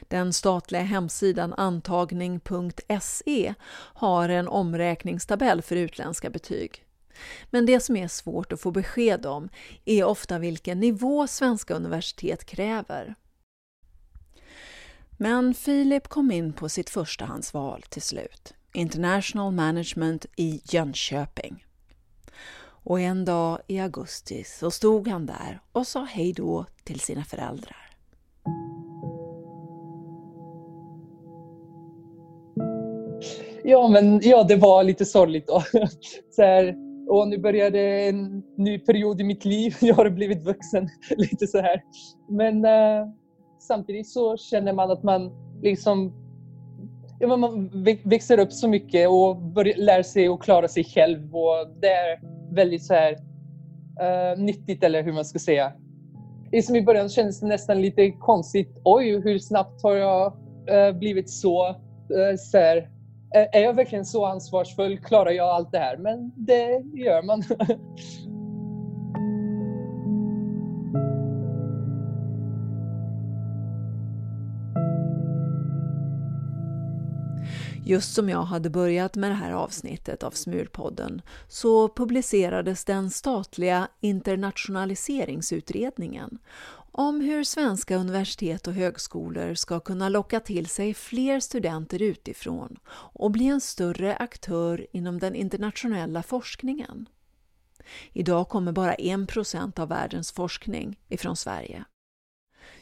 Den 0.00 0.32
statliga 0.32 0.82
hemsidan 0.82 1.52
antagning.se 1.52 3.54
har 3.72 4.28
en 4.28 4.48
omräkningstabell 4.48 5.62
för 5.62 5.76
utländska 5.76 6.30
betyg. 6.30 6.84
Men 7.50 7.66
det 7.66 7.80
som 7.80 7.96
är 7.96 8.08
svårt 8.08 8.52
att 8.52 8.60
få 8.60 8.70
besked 8.70 9.26
om 9.26 9.48
är 9.84 10.04
ofta 10.04 10.38
vilken 10.38 10.80
nivå 10.80 11.26
svenska 11.26 11.74
universitet 11.74 12.44
kräver. 12.44 13.14
Men 15.18 15.54
Filip 15.54 16.08
kom 16.08 16.30
in 16.30 16.52
på 16.52 16.68
sitt 16.68 16.90
förstahandsval 16.90 17.82
till 17.88 18.02
slut. 18.02 18.54
International 18.74 19.52
Management 19.52 20.26
i 20.36 20.60
Jönköping. 20.64 21.64
Och 22.62 23.00
en 23.00 23.24
dag 23.24 23.58
i 23.66 23.80
augusti 23.80 24.44
så 24.44 24.70
stod 24.70 25.08
han 25.08 25.26
där 25.26 25.60
och 25.72 25.86
sa 25.86 26.04
hej 26.04 26.32
då 26.32 26.66
till 26.84 27.00
sina 27.00 27.24
föräldrar. 27.24 27.86
Ja, 33.64 33.88
men 33.88 34.20
ja, 34.22 34.44
det 34.44 34.56
var 34.56 34.84
lite 34.84 35.04
sorgligt. 35.04 35.46
Då. 35.46 35.62
Så 36.30 36.42
här, 36.42 36.74
och 37.08 37.28
nu 37.28 37.38
började 37.38 37.80
en 37.80 38.42
ny 38.56 38.78
period 38.78 39.20
i 39.20 39.24
mitt 39.24 39.44
liv. 39.44 39.76
Jag 39.80 39.94
har 39.94 40.10
blivit 40.10 40.44
vuxen. 40.44 40.88
lite 41.16 41.46
så 41.46 41.58
här. 41.58 41.82
Men 42.28 42.64
eh, 42.64 43.06
samtidigt 43.66 44.08
så 44.08 44.36
känner 44.36 44.72
man 44.72 44.90
att 44.90 45.02
man 45.02 45.30
liksom 45.62 46.12
ja, 47.18 47.36
man 47.36 47.70
växer 48.04 48.38
upp 48.38 48.52
så 48.52 48.68
mycket 48.68 49.08
och 49.08 49.36
börjar, 49.36 49.76
lär 49.76 50.02
sig 50.02 50.28
att 50.28 50.40
klara 50.40 50.68
sig 50.68 50.84
själv. 50.84 51.36
Och 51.36 51.68
det 51.80 51.90
är 51.90 52.20
väldigt 52.54 52.84
så 52.84 52.94
här, 52.94 53.12
uh, 53.12 54.38
nyttigt, 54.38 54.84
eller 54.84 55.02
hur 55.02 55.12
man 55.12 55.24
ska 55.24 55.38
säga. 55.38 55.72
Som 56.62 56.76
i 56.76 56.82
början 56.82 57.08
kändes 57.08 57.40
det 57.40 57.46
nästan 57.46 57.80
lite 57.80 58.10
konstigt. 58.10 58.80
Oj, 58.84 59.20
hur 59.20 59.38
snabbt 59.38 59.82
har 59.82 59.94
jag 59.94 60.32
uh, 60.70 60.98
blivit 60.98 61.30
så, 61.30 61.68
uh, 61.68 62.36
så 62.38 62.58
här, 62.58 62.90
är 63.52 63.60
jag 63.60 63.74
verkligen 63.74 64.04
så 64.04 64.26
ansvarsfull? 64.26 64.98
Klarar 64.98 65.30
jag 65.30 65.48
allt 65.48 65.72
det 65.72 65.78
här? 65.78 65.96
Men 65.96 66.32
det 66.36 66.82
gör 66.94 67.22
man. 67.22 67.42
Just 77.88 78.14
som 78.14 78.28
jag 78.28 78.42
hade 78.42 78.70
börjat 78.70 79.16
med 79.16 79.30
det 79.30 79.34
här 79.34 79.52
avsnittet 79.52 80.22
av 80.22 80.30
Smulpodden 80.30 81.22
så 81.48 81.88
publicerades 81.88 82.84
den 82.84 83.10
statliga 83.10 83.88
internationaliseringsutredningen 84.00 86.38
om 86.92 87.20
hur 87.20 87.44
svenska 87.44 87.96
universitet 87.96 88.66
och 88.66 88.72
högskolor 88.72 89.54
ska 89.54 89.80
kunna 89.80 90.08
locka 90.08 90.40
till 90.40 90.66
sig 90.66 90.94
fler 90.94 91.40
studenter 91.40 92.02
utifrån 92.02 92.76
och 92.90 93.30
bli 93.30 93.46
en 93.46 93.60
större 93.60 94.16
aktör 94.16 94.86
inom 94.92 95.18
den 95.18 95.34
internationella 95.34 96.22
forskningen. 96.22 97.08
Idag 98.12 98.48
kommer 98.48 98.72
bara 98.72 98.94
1 98.94 99.78
av 99.78 99.88
världens 99.88 100.32
forskning 100.32 100.98
ifrån 101.08 101.36
Sverige. 101.36 101.84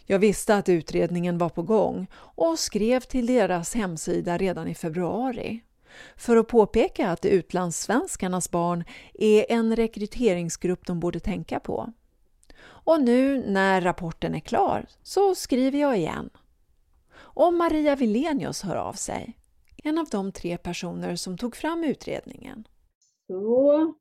Jag 0.07 0.19
visste 0.19 0.55
att 0.57 0.69
utredningen 0.69 1.39
var 1.39 1.49
på 1.49 1.63
gång 1.63 2.07
och 2.15 2.59
skrev 2.59 3.01
till 3.01 3.27
deras 3.27 3.75
hemsida 3.75 4.39
redan 4.39 4.69
i 4.69 4.75
februari 4.75 5.61
för 6.17 6.37
att 6.37 6.49
påpeka 6.49 7.11
att 7.11 7.25
utlandssvenskarnas 7.25 8.51
barn 8.51 8.85
är 9.15 9.47
en 9.49 9.77
rekryteringsgrupp 9.77 10.87
de 10.87 11.01
borde 11.01 11.21
tänka 11.21 11.61
på. 11.61 11.93
Och 12.67 13.01
nu 13.01 13.51
när 13.51 13.81
rapporten 13.81 14.35
är 14.35 14.41
klar 14.41 14.87
så 15.03 15.35
skriver 15.35 15.79
jag 15.79 15.97
igen. 15.97 16.31
Och 17.17 17.55
Maria 17.55 17.97
Vilenius 17.97 18.63
hör 18.63 18.77
av 18.77 18.93
sig, 18.93 19.39
en 19.85 19.99
av 19.99 20.07
de 20.11 20.33
tre 20.33 20.59
personer 20.59 21.17
som 21.17 21.39
tog 21.39 21.57
fram 21.57 21.85
utredningen. 21.85 22.69
Så, 23.27 23.95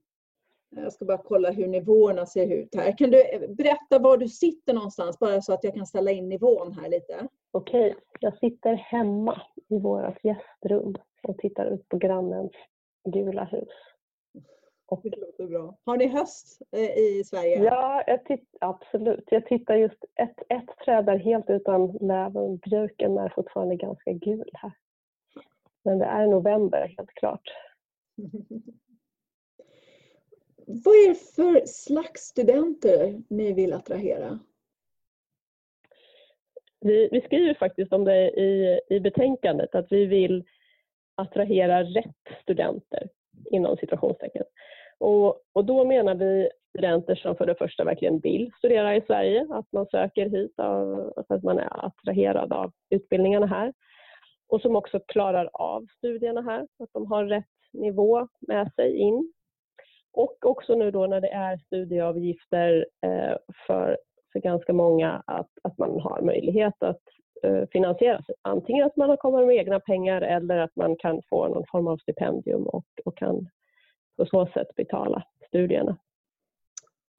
jag 0.75 0.93
ska 0.93 1.05
bara 1.05 1.17
kolla 1.17 1.51
hur 1.51 1.67
nivåerna 1.67 2.25
ser 2.25 2.51
ut 2.51 2.75
här. 2.75 2.97
Kan 2.97 3.11
du 3.11 3.47
berätta 3.47 3.99
var 3.99 4.17
du 4.17 4.27
sitter 4.27 4.73
någonstans, 4.73 5.19
bara 5.19 5.41
så 5.41 5.53
att 5.53 5.63
jag 5.63 5.73
kan 5.73 5.85
ställa 5.85 6.11
in 6.11 6.29
nivån 6.29 6.73
här 6.73 6.89
lite? 6.89 7.27
Okej, 7.51 7.95
jag 8.19 8.37
sitter 8.37 8.73
hemma 8.73 9.41
i 9.69 9.79
vårt 9.79 10.23
gästrum 10.23 10.95
och 11.23 11.37
tittar 11.37 11.65
ut 11.65 11.89
på 11.89 11.97
grannens 11.97 12.51
gula 13.09 13.43
hus. 13.43 13.69
Och... 14.85 15.01
Det 15.03 15.19
låter 15.19 15.47
bra. 15.47 15.75
Har 15.85 15.97
ni 15.97 16.07
höst 16.07 16.61
eh, 16.71 16.97
i 16.97 17.23
Sverige? 17.25 17.63
Ja, 17.63 18.03
jag 18.07 18.39
absolut. 18.59 19.23
Jag 19.31 19.45
tittar 19.45 19.75
just 19.75 20.05
ett, 20.15 20.39
ett 20.49 20.77
träd 20.85 21.09
är 21.09 21.17
helt 21.17 21.49
utan 21.49 21.91
löv 21.91 22.37
och 22.37 22.59
björken 22.59 23.17
är 23.17 23.29
fortfarande 23.29 23.75
ganska 23.75 24.11
gul 24.11 24.49
här. 24.53 24.71
Men 25.83 25.99
det 25.99 26.05
är 26.05 26.27
november 26.27 26.93
helt 26.97 27.13
klart. 27.13 27.49
Vad 30.73 30.95
är 30.95 31.09
det 31.09 31.15
för 31.35 31.65
slags 31.65 32.21
studenter 32.21 33.21
ni 33.29 33.53
vill 33.53 33.73
attrahera? 33.73 34.39
Vi, 36.79 37.09
vi 37.11 37.21
skriver 37.21 37.53
faktiskt 37.53 37.93
om 37.93 38.05
det 38.05 38.29
i, 38.29 38.79
i 38.89 38.99
betänkandet 38.99 39.75
att 39.75 39.91
vi 39.91 40.05
vill 40.05 40.43
attrahera 41.15 41.83
rätt 41.83 42.41
studenter 42.41 43.09
inom 43.51 43.77
situationstecken. 43.77 44.43
Och, 44.97 45.41
och 45.53 45.65
då 45.65 45.85
menar 45.85 46.15
vi 46.15 46.49
studenter 46.69 47.15
som 47.15 47.35
för 47.35 47.45
det 47.45 47.55
första 47.55 47.83
verkligen 47.83 48.19
vill 48.19 48.51
studera 48.57 48.95
i 48.95 49.01
Sverige, 49.01 49.47
att 49.49 49.71
man 49.71 49.85
söker 49.85 50.29
hit 50.29 50.59
av, 50.59 51.13
att 51.29 51.43
man 51.43 51.59
är 51.59 51.85
attraherad 51.85 52.53
av 52.53 52.71
utbildningarna 52.89 53.45
här. 53.45 53.73
Och 54.47 54.61
som 54.61 54.75
också 54.75 54.99
klarar 54.99 55.49
av 55.53 55.85
studierna 55.97 56.41
här, 56.41 56.67
att 56.79 56.89
de 56.93 57.11
har 57.11 57.25
rätt 57.25 57.45
nivå 57.73 58.27
med 58.39 58.73
sig 58.75 58.95
in. 58.97 59.33
Och 60.13 60.45
också 60.45 60.75
nu 60.75 60.91
då 60.91 61.07
när 61.07 61.21
det 61.21 61.31
är 61.31 61.57
studieavgifter 61.57 62.85
eh, 63.01 63.35
för, 63.67 63.97
för 64.33 64.39
ganska 64.39 64.73
många 64.73 65.23
att, 65.27 65.49
att 65.63 65.77
man 65.77 65.99
har 65.99 66.21
möjlighet 66.21 66.83
att 66.83 67.01
eh, 67.43 67.63
finansiera 67.71 68.23
sig. 68.23 68.35
Antingen 68.41 68.85
att 68.85 68.95
man 68.95 69.17
kommer 69.17 69.45
med 69.45 69.55
egna 69.55 69.79
pengar 69.79 70.21
eller 70.21 70.57
att 70.57 70.75
man 70.75 70.95
kan 70.95 71.21
få 71.29 71.47
någon 71.47 71.65
form 71.71 71.87
av 71.87 71.97
stipendium 71.97 72.63
och, 72.63 72.85
och 73.05 73.17
kan 73.17 73.49
på 74.17 74.25
så 74.25 74.45
sätt 74.45 74.75
betala 74.75 75.23
studierna. 75.47 75.97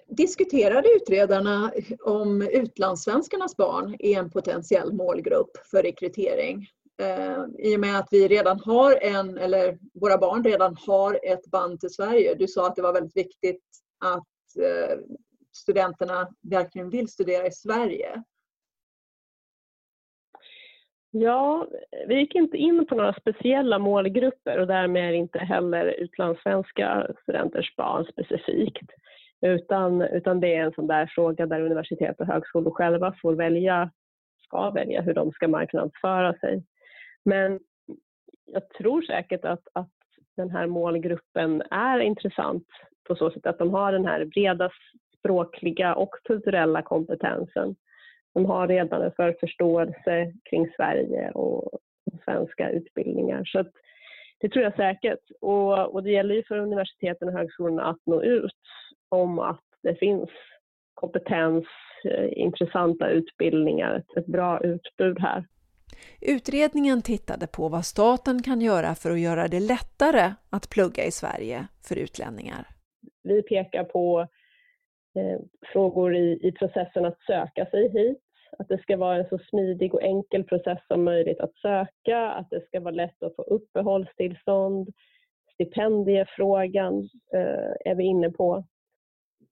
Diskuterade 0.06 0.88
utredarna 0.96 1.72
om 2.04 2.42
utlandssvenskarnas 2.42 3.56
barn 3.56 3.96
är 3.98 4.18
en 4.18 4.30
potentiell 4.30 4.92
målgrupp 4.92 5.50
för 5.70 5.82
rekrytering? 5.82 6.66
Eh, 7.02 7.44
I 7.58 7.76
och 7.76 7.80
med 7.80 7.98
att 7.98 8.08
vi 8.10 8.28
redan 8.28 8.60
har 8.60 8.98
en, 9.02 9.38
eller 9.38 9.78
våra 10.00 10.18
barn 10.18 10.44
redan 10.44 10.76
har 10.86 11.18
ett 11.22 11.46
band 11.46 11.80
till 11.80 11.90
Sverige. 11.90 12.34
Du 12.34 12.48
sa 12.48 12.66
att 12.66 12.76
det 12.76 12.82
var 12.82 12.92
väldigt 12.92 13.16
viktigt 13.16 13.62
att 14.04 14.62
eh, 14.62 14.98
studenterna 15.52 16.28
verkligen 16.42 16.90
vill 16.90 17.08
studera 17.08 17.46
i 17.46 17.52
Sverige. 17.52 18.22
Ja, 21.10 21.66
vi 22.08 22.14
gick 22.14 22.34
inte 22.34 22.56
in 22.56 22.86
på 22.86 22.94
några 22.94 23.12
speciella 23.12 23.78
målgrupper 23.78 24.58
och 24.58 24.66
därmed 24.66 25.14
inte 25.14 25.38
heller 25.38 25.86
utlandssvenska 25.86 27.06
studenters 27.22 27.76
barn 27.76 28.04
specifikt. 28.04 28.90
Utan, 29.40 30.02
utan 30.02 30.40
det 30.40 30.54
är 30.54 30.62
en 30.62 30.72
sån 30.72 30.86
där 30.86 31.06
fråga 31.14 31.46
där 31.46 31.60
universitet 31.60 32.20
och 32.20 32.26
högskolor 32.26 32.70
själva 32.70 33.14
får 33.22 33.34
välja, 33.34 33.90
ska 34.46 34.70
välja 34.70 35.02
hur 35.02 35.14
de 35.14 35.32
ska 35.32 35.48
marknadsföra 35.48 36.34
sig. 36.34 36.64
Men 37.24 37.60
jag 38.46 38.68
tror 38.68 39.02
säkert 39.02 39.44
att, 39.44 39.68
att 39.72 39.90
den 40.36 40.50
här 40.50 40.66
målgruppen 40.66 41.62
är 41.70 41.98
intressant 42.00 42.66
på 43.08 43.16
så 43.16 43.30
sätt 43.30 43.46
att 43.46 43.58
de 43.58 43.74
har 43.74 43.92
den 43.92 44.06
här 44.06 44.24
breda 44.24 44.70
språkliga 45.18 45.94
och 45.94 46.10
kulturella 46.24 46.82
kompetensen 46.82 47.76
de 48.34 48.46
har 48.46 48.68
redan 48.68 49.02
en 49.02 49.12
förförståelse 49.12 50.32
kring 50.50 50.70
Sverige 50.76 51.30
och 51.30 51.78
svenska 52.24 52.70
utbildningar. 52.70 53.44
Så 53.44 53.64
det 54.40 54.48
tror 54.48 54.64
jag 54.64 54.76
säkert. 54.76 55.20
Och, 55.40 55.94
och 55.94 56.02
det 56.02 56.10
gäller 56.10 56.34
ju 56.34 56.42
för 56.44 56.58
universiteten 56.58 57.28
och 57.28 57.34
högskolorna 57.34 57.84
att 57.84 58.06
nå 58.06 58.22
ut 58.22 58.52
om 59.08 59.38
att 59.38 59.64
det 59.82 59.94
finns 59.94 60.30
kompetens, 60.94 61.64
eh, 62.04 62.38
intressanta 62.38 63.08
utbildningar, 63.08 64.02
ett 64.16 64.26
bra 64.26 64.60
utbud 64.60 65.20
här. 65.20 65.44
Utredningen 66.20 67.02
tittade 67.02 67.46
på 67.46 67.68
vad 67.68 67.84
staten 67.84 68.42
kan 68.42 68.60
göra 68.60 68.94
för 68.94 69.10
att 69.10 69.20
göra 69.20 69.48
det 69.48 69.60
lättare 69.60 70.32
att 70.50 70.70
plugga 70.70 71.04
i 71.04 71.10
Sverige 71.10 71.66
för 71.88 71.96
utlänningar. 71.96 72.68
Vi 73.22 73.42
pekar 73.42 73.84
på 73.84 74.20
eh, 75.16 75.40
frågor 75.72 76.16
i, 76.16 76.38
i 76.42 76.52
processen 76.52 77.04
att 77.04 77.20
söka 77.26 77.66
sig 77.66 77.88
hit 77.88 78.24
att 78.58 78.68
det 78.68 78.82
ska 78.82 78.96
vara 78.96 79.16
en 79.16 79.28
så 79.28 79.38
smidig 79.38 79.94
och 79.94 80.02
enkel 80.02 80.44
process 80.44 80.78
som 80.88 81.04
möjligt 81.04 81.40
att 81.40 81.56
söka, 81.56 82.18
att 82.18 82.50
det 82.50 82.66
ska 82.66 82.80
vara 82.80 82.94
lätt 82.94 83.22
att 83.22 83.36
få 83.36 83.42
uppehållstillstånd. 83.42 84.88
Stipendiefrågan 85.54 87.08
eh, 87.34 87.90
är 87.90 87.94
vi 87.94 88.04
inne 88.04 88.30
på. 88.30 88.64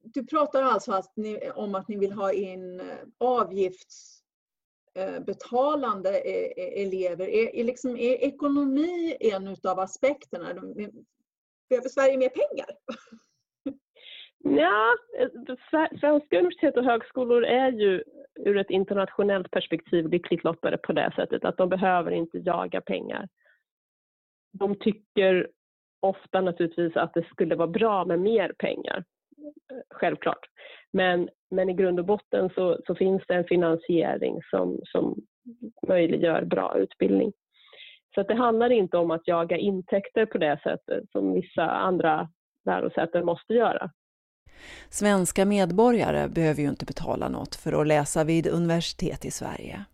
Du 0.04 0.26
pratar 0.26 0.62
alltså 0.62 0.92
att 0.92 1.12
ni, 1.16 1.50
om 1.54 1.74
att 1.74 1.88
ni 1.88 1.96
vill 1.96 2.12
ha 2.12 2.32
in 2.32 2.80
eh, 2.80 2.86
Eh, 4.94 5.20
betalande 5.20 6.10
eh, 6.10 6.64
eh, 6.64 6.82
elever. 6.82 7.28
Är, 7.28 7.56
är, 7.56 7.64
liksom, 7.64 7.96
är 7.96 8.12
ekonomi 8.12 9.16
en 9.20 9.48
av 9.48 9.78
aspekterna? 9.78 10.54
Behöver 11.68 11.88
Sverige 11.88 12.16
mer 12.16 12.28
pengar? 12.28 12.66
Ja, 14.44 14.96
svenska 16.00 16.38
universitet 16.38 16.76
och 16.76 16.84
högskolor 16.84 17.44
är 17.44 17.72
ju 17.72 18.04
ur 18.34 18.56
ett 18.56 18.70
internationellt 18.70 19.50
perspektiv 19.50 20.08
lyckligt 20.08 20.44
lottade 20.44 20.78
på 20.78 20.92
det 20.92 21.12
sättet 21.16 21.44
att 21.44 21.56
de 21.56 21.68
behöver 21.68 22.10
inte 22.10 22.38
jaga 22.38 22.80
pengar. 22.80 23.28
de 24.52 24.74
tycker 24.74 25.50
ofta 26.00 26.40
naturligtvis 26.40 26.96
att 26.96 27.14
det 27.14 27.26
skulle 27.26 27.54
vara 27.54 27.68
bra 27.68 28.04
med 28.04 28.20
mer 28.20 28.52
pengar. 28.58 29.04
Självklart. 29.90 30.46
Men, 30.92 31.28
men 31.50 31.68
i 31.68 31.72
grund 31.72 31.98
och 31.98 32.06
botten 32.06 32.50
så, 32.54 32.78
så 32.86 32.94
finns 32.94 33.22
det 33.28 33.34
en 33.34 33.44
finansiering 33.44 34.40
som, 34.50 34.80
som 34.84 35.16
möjliggör 35.88 36.44
bra 36.44 36.76
utbildning. 36.78 37.32
Så 38.14 38.20
att 38.20 38.28
det 38.28 38.34
handlar 38.34 38.72
inte 38.72 38.96
om 38.96 39.10
att 39.10 39.28
jaga 39.28 39.56
intäkter 39.56 40.26
på 40.26 40.38
det 40.38 40.60
sättet 40.62 41.10
som 41.12 41.34
vissa 41.34 41.70
andra 41.70 42.28
lärosäten 42.64 43.24
måste 43.24 43.54
göra. 43.54 43.90
Svenska 44.90 45.44
medborgare 45.44 46.28
behöver 46.28 46.62
ju 46.62 46.68
inte 46.68 46.84
betala 46.84 47.28
något 47.28 47.54
för 47.54 47.80
att 47.80 47.86
läsa 47.86 48.24
vid 48.24 48.46
universitet 48.46 49.24
i 49.24 49.30
Sverige. 49.30 49.84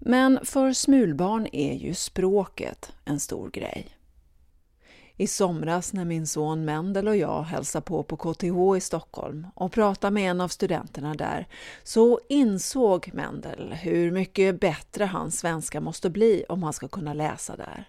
Men 0.00 0.38
för 0.44 0.72
smulbarn 0.72 1.46
är 1.52 1.74
ju 1.74 1.94
språket 1.94 2.92
en 3.04 3.20
stor 3.20 3.50
grej. 3.50 3.97
I 5.20 5.26
somras 5.26 5.94
när 5.94 6.04
min 6.04 6.26
son 6.26 6.64
Mendel 6.64 7.08
och 7.08 7.16
jag 7.16 7.42
hälsade 7.42 7.84
på 7.84 8.02
på 8.02 8.16
KTH 8.16 8.76
i 8.76 8.80
Stockholm 8.80 9.46
och 9.54 9.72
pratade 9.72 10.14
med 10.14 10.30
en 10.30 10.40
av 10.40 10.48
studenterna 10.48 11.14
där 11.14 11.46
så 11.84 12.20
insåg 12.28 13.10
Mendel 13.14 13.72
hur 13.84 14.10
mycket 14.10 14.60
bättre 14.60 15.04
hans 15.04 15.40
svenska 15.40 15.80
måste 15.80 16.10
bli 16.10 16.44
om 16.48 16.62
han 16.62 16.72
ska 16.72 16.88
kunna 16.88 17.14
läsa 17.14 17.56
där. 17.56 17.84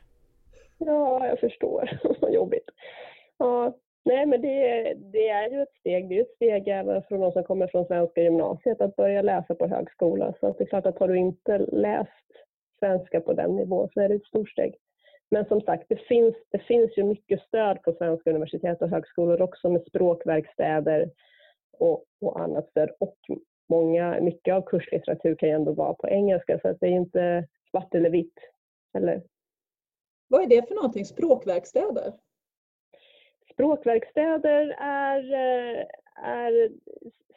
Ja, 0.77 1.27
jag 1.27 1.39
förstår. 1.39 1.99
Vad 2.21 2.33
jobbigt. 2.33 2.69
Ja, 3.37 3.75
nej, 4.05 4.25
men 4.25 4.41
det, 4.41 4.93
det, 5.11 5.29
är 5.29 5.49
ju 5.49 5.61
ett 5.61 5.75
steg. 5.79 6.09
Det 6.09 6.17
är 6.17 6.21
ett 6.21 6.35
steg 6.35 6.67
även 6.67 7.03
för 7.03 7.17
de 7.17 7.31
som 7.31 7.43
kommer 7.43 7.67
från 7.67 7.85
svenska 7.85 8.21
gymnasiet 8.21 8.81
att 8.81 8.95
börja 8.95 9.21
läsa 9.21 9.55
på 9.55 9.67
högskola. 9.67 10.33
Så 10.39 10.55
det 10.57 10.63
är 10.63 10.67
klart 10.67 10.85
att 10.85 10.99
har 10.99 11.07
du 11.07 11.17
inte 11.17 11.57
läst 11.57 12.29
svenska 12.79 13.21
på 13.21 13.33
den 13.33 13.55
nivån 13.55 13.89
så 13.93 14.01
är 14.01 14.09
det 14.09 14.15
ett 14.15 14.25
stort 14.25 14.49
steg. 14.49 14.75
Men 15.31 15.45
som 15.45 15.61
sagt, 15.61 15.85
det 15.89 16.01
finns, 16.01 16.35
det 16.51 16.59
finns 16.59 16.97
ju 16.97 17.03
mycket 17.03 17.41
stöd 17.41 17.81
på 17.83 17.93
svenska 17.93 18.29
universitet 18.29 18.81
och 18.81 18.89
högskolor 18.89 19.41
också 19.41 19.69
med 19.69 19.81
språkverkstäder 19.81 21.11
och, 21.71 22.05
och 22.21 22.39
annat 22.39 22.69
stöd. 22.69 22.89
Och 22.99 23.17
många, 23.69 24.21
mycket 24.21 24.53
av 24.53 24.61
kurslitteratur 24.61 25.35
kan 25.35 25.49
ju 25.49 25.55
ändå 25.55 25.73
vara 25.73 25.93
på 25.93 26.09
engelska 26.09 26.59
så 26.59 26.67
att 26.67 26.79
det 26.79 26.87
är 26.87 26.91
inte 26.91 27.47
svart 27.71 27.95
eller 27.95 28.09
vitt. 28.09 28.39
Eller? 28.97 29.23
Vad 30.27 30.41
är 30.41 30.47
det 30.47 30.67
för 30.67 30.75
någonting, 30.75 31.05
språkverkstäder? 31.05 32.13
Språkverkstäder 33.53 34.75
är, 34.79 35.23
är 36.23 36.69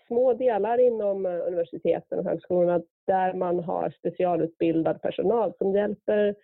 små 0.06 0.34
delar 0.34 0.78
inom 0.78 1.26
universiteten 1.26 2.18
och 2.18 2.24
högskolorna 2.24 2.82
där 3.06 3.34
man 3.34 3.60
har 3.60 3.90
specialutbildad 3.90 5.02
personal 5.02 5.52
som 5.58 5.74
hjälper 5.74 6.34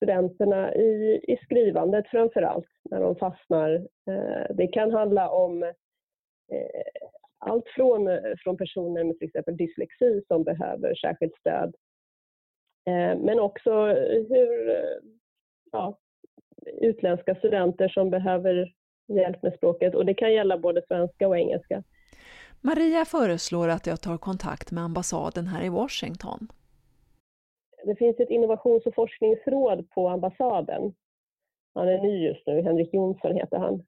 studenterna 0.00 0.74
i, 0.74 1.20
i 1.28 1.36
skrivandet 1.44 2.08
framför 2.10 2.42
allt, 2.42 2.68
när 2.90 3.00
de 3.00 3.16
fastnar. 3.16 3.74
Eh, 4.10 4.54
det 4.56 4.66
kan 4.66 4.92
handla 4.92 5.30
om 5.30 5.62
eh, 5.62 5.72
allt 7.38 7.68
från, 7.68 8.08
från 8.44 8.56
personer 8.56 9.04
med 9.04 9.18
till 9.18 9.28
exempel 9.28 9.56
dyslexi 9.56 10.22
som 10.28 10.44
behöver 10.44 10.94
särskilt 10.94 11.36
stöd, 11.40 11.74
eh, 12.86 13.18
men 13.18 13.40
också 13.40 13.86
hur 14.28 14.80
ja, 15.72 15.98
utländska 16.80 17.34
studenter 17.34 17.88
som 17.88 18.10
behöver 18.10 18.72
hjälp 19.08 19.42
med 19.42 19.54
språket 19.54 19.94
och 19.94 20.06
det 20.06 20.14
kan 20.14 20.32
gälla 20.32 20.58
både 20.58 20.82
svenska 20.88 21.28
och 21.28 21.38
engelska. 21.38 21.82
Maria 22.60 23.04
föreslår 23.04 23.68
att 23.68 23.86
jag 23.86 24.00
tar 24.00 24.18
kontakt 24.18 24.70
med 24.70 24.84
ambassaden 24.84 25.46
här 25.46 25.64
i 25.64 25.68
Washington 25.68 26.48
det 27.84 27.96
finns 27.96 28.20
ett 28.20 28.30
innovations 28.30 28.86
och 28.86 28.94
forskningsråd 28.94 29.90
på 29.90 30.08
ambassaden. 30.08 30.94
Han 31.74 31.88
är 31.88 31.98
ny 31.98 32.26
just 32.26 32.46
nu, 32.46 32.62
Henrik 32.62 32.94
Jonsson 32.94 33.36
heter 33.36 33.58
han. 33.58 33.82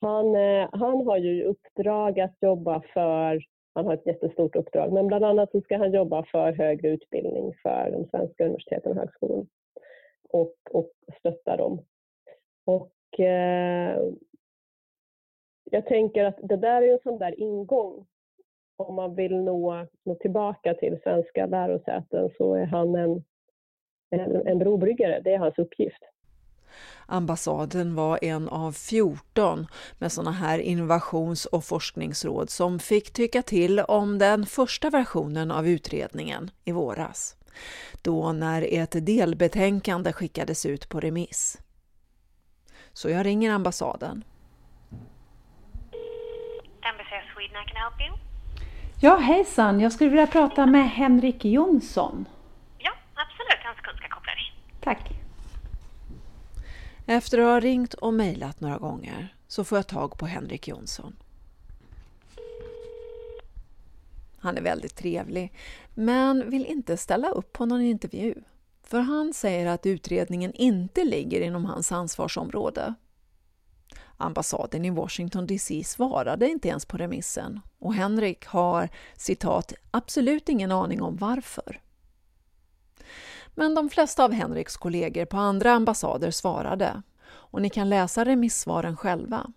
Han, 0.00 0.36
eh, 0.36 0.68
han 0.72 1.06
har 1.06 1.16
ju 1.16 1.44
uppdrag 1.44 2.20
att 2.20 2.36
jobba 2.40 2.80
för, 2.80 3.44
han 3.74 3.86
har 3.86 3.94
ett 3.94 4.06
jättestort 4.06 4.56
uppdrag, 4.56 4.92
men 4.92 5.06
bland 5.06 5.24
annat 5.24 5.50
så 5.50 5.60
ska 5.60 5.76
han 5.76 5.92
jobba 5.92 6.24
för 6.24 6.52
högre 6.52 6.88
utbildning 6.88 7.54
för 7.62 7.90
de 7.90 8.04
svenska 8.04 8.44
universiteten 8.44 8.92
och 8.92 8.98
högskolorna 8.98 9.46
och, 10.28 10.54
och 10.70 10.90
stötta 11.18 11.56
dem. 11.56 11.84
Och 12.64 13.20
eh, 13.20 13.98
jag 15.64 15.86
tänker 15.86 16.24
att 16.24 16.38
det 16.42 16.56
där 16.56 16.82
är 16.82 16.92
en 16.92 16.98
sån 17.02 17.18
där 17.18 17.40
ingång 17.40 18.06
om 18.76 18.94
man 18.94 19.14
vill 19.14 19.36
nå, 19.36 19.86
nå 20.04 20.14
tillbaka 20.14 20.74
till 20.74 20.98
svenska 21.02 21.46
lärosäten 21.46 22.30
så 22.36 22.54
är 22.54 22.66
han 22.66 22.94
en, 22.94 23.24
en, 24.10 24.46
en 24.46 24.58
brobryggare. 24.58 25.20
Det 25.24 25.34
är 25.34 25.38
hans 25.38 25.58
uppgift. 25.58 26.02
Ambassaden 27.06 27.94
var 27.94 28.24
en 28.24 28.48
av 28.48 28.72
14 28.72 29.66
med 29.98 30.12
sådana 30.12 30.30
här 30.30 30.58
innovations 30.58 31.46
och 31.46 31.64
forskningsråd 31.64 32.50
som 32.50 32.78
fick 32.78 33.12
tycka 33.12 33.42
till 33.42 33.80
om 33.80 34.18
den 34.18 34.46
första 34.46 34.90
versionen 34.90 35.50
av 35.50 35.68
utredningen 35.68 36.50
i 36.64 36.72
våras. 36.72 37.36
Då 38.02 38.32
när 38.32 38.66
ett 38.70 39.06
delbetänkande 39.06 40.12
skickades 40.12 40.66
ut 40.66 40.88
på 40.88 41.00
remiss. 41.00 41.58
Så 42.92 43.10
jag 43.10 43.26
ringer 43.26 43.50
ambassaden. 43.50 44.24
Embassy 46.90 47.16
of 47.16 47.34
Sweden, 47.34 47.56
I 47.62 47.66
can 47.68 47.76
help 47.76 48.00
you. 48.00 48.33
Ja, 49.04 49.16
hejsan. 49.16 49.80
Jag 49.80 49.92
skulle 49.92 50.10
vilja 50.10 50.26
prata 50.26 50.66
med 50.66 50.90
Henrik 50.90 51.44
Jonsson. 51.44 52.28
Ja, 52.78 52.90
absolut. 53.14 53.66
En 53.68 53.76
sekund 53.76 53.98
ska 53.98 54.08
koppla 54.08 54.32
dig. 54.32 54.52
Tack. 54.80 55.10
Efter 57.06 57.38
att 57.38 57.44
ha 57.44 57.60
ringt 57.60 57.94
och 57.94 58.14
mejlat 58.14 58.60
några 58.60 58.78
gånger 58.78 59.34
så 59.48 59.64
får 59.64 59.78
jag 59.78 59.86
tag 59.86 60.18
på 60.18 60.26
Henrik 60.26 60.68
Jonsson. 60.68 61.16
Han 64.38 64.56
är 64.56 64.62
väldigt 64.62 64.96
trevlig, 64.96 65.52
men 65.94 66.50
vill 66.50 66.66
inte 66.66 66.96
ställa 66.96 67.28
upp 67.28 67.52
på 67.52 67.66
någon 67.66 67.82
intervju. 67.82 68.34
För 68.82 69.00
han 69.00 69.34
säger 69.34 69.66
att 69.66 69.86
utredningen 69.86 70.52
inte 70.54 71.04
ligger 71.04 71.40
inom 71.40 71.64
hans 71.64 71.92
ansvarsområde. 71.92 72.94
Ambassaden 74.16 74.84
i 74.84 74.90
Washington 74.90 75.46
DC 75.46 75.84
svarade 75.84 76.48
inte 76.48 76.68
ens 76.68 76.86
på 76.86 76.96
remissen 76.96 77.60
och 77.78 77.94
Henrik 77.94 78.46
har 78.46 78.88
citat 79.16 79.72
”absolut 79.90 80.48
ingen 80.48 80.72
aning 80.72 81.02
om 81.02 81.16
varför”. 81.16 81.80
Men 83.54 83.74
de 83.74 83.90
flesta 83.90 84.24
av 84.24 84.32
Henriks 84.32 84.76
kollegor 84.76 85.24
på 85.24 85.36
andra 85.36 85.72
ambassader 85.72 86.30
svarade 86.30 87.02
och 87.26 87.62
ni 87.62 87.70
kan 87.70 87.88
läsa 87.88 88.24
remissvaren 88.24 88.96
själva. 88.96 89.52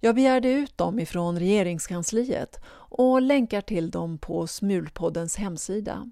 Jag 0.00 0.14
begärde 0.14 0.48
ut 0.48 0.78
dem 0.78 0.98
ifrån 0.98 1.38
regeringskansliet 1.38 2.60
och 2.68 3.22
länkar 3.22 3.60
till 3.60 3.90
dem 3.90 4.18
på 4.18 4.46
Smulpoddens 4.46 5.36
hemsida. 5.36 6.10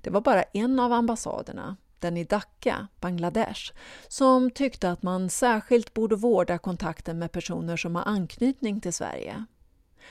Det 0.00 0.10
var 0.10 0.20
bara 0.20 0.42
en 0.42 0.80
av 0.80 0.92
ambassaderna, 0.92 1.76
den 1.98 2.16
i 2.16 2.24
Dhaka, 2.24 2.88
Bangladesh, 3.00 3.72
som 4.08 4.50
tyckte 4.50 4.90
att 4.90 5.02
man 5.02 5.30
särskilt 5.30 5.94
borde 5.94 6.16
vårda 6.16 6.58
kontakten 6.58 7.18
med 7.18 7.32
personer 7.32 7.76
som 7.76 7.96
har 7.96 8.02
anknytning 8.02 8.80
till 8.80 8.92
Sverige. 8.92 9.44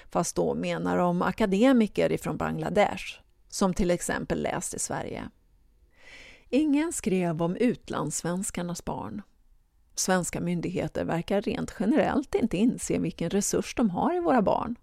Fast 0.10 0.36
då 0.36 0.54
menar 0.54 0.98
de 0.98 1.22
akademiker 1.22 2.12
ifrån 2.12 2.38
Bangladesh, 2.38 3.20
som 3.50 3.74
till 3.74 3.92
exempel 3.92 4.44
läst 4.44 4.74
i 4.74 4.80
Sverige. 4.80 5.30
Ingen 6.50 6.94
skrev 6.94 7.42
om 7.42 7.56
utlandssvenskarnas 7.56 8.86
barn. 8.86 9.22
Svenska 9.96 10.42
myndigheter 10.42 11.06
verkar 11.06 11.42
rent 11.42 11.74
generellt 11.80 12.36
inte 12.36 12.58
inse 12.58 13.00
vilken 13.00 13.30
resurs 13.30 13.76
de 13.76 13.90
har 13.90 14.16
i 14.16 14.20
våra 14.20 14.42
barn. 14.42 14.76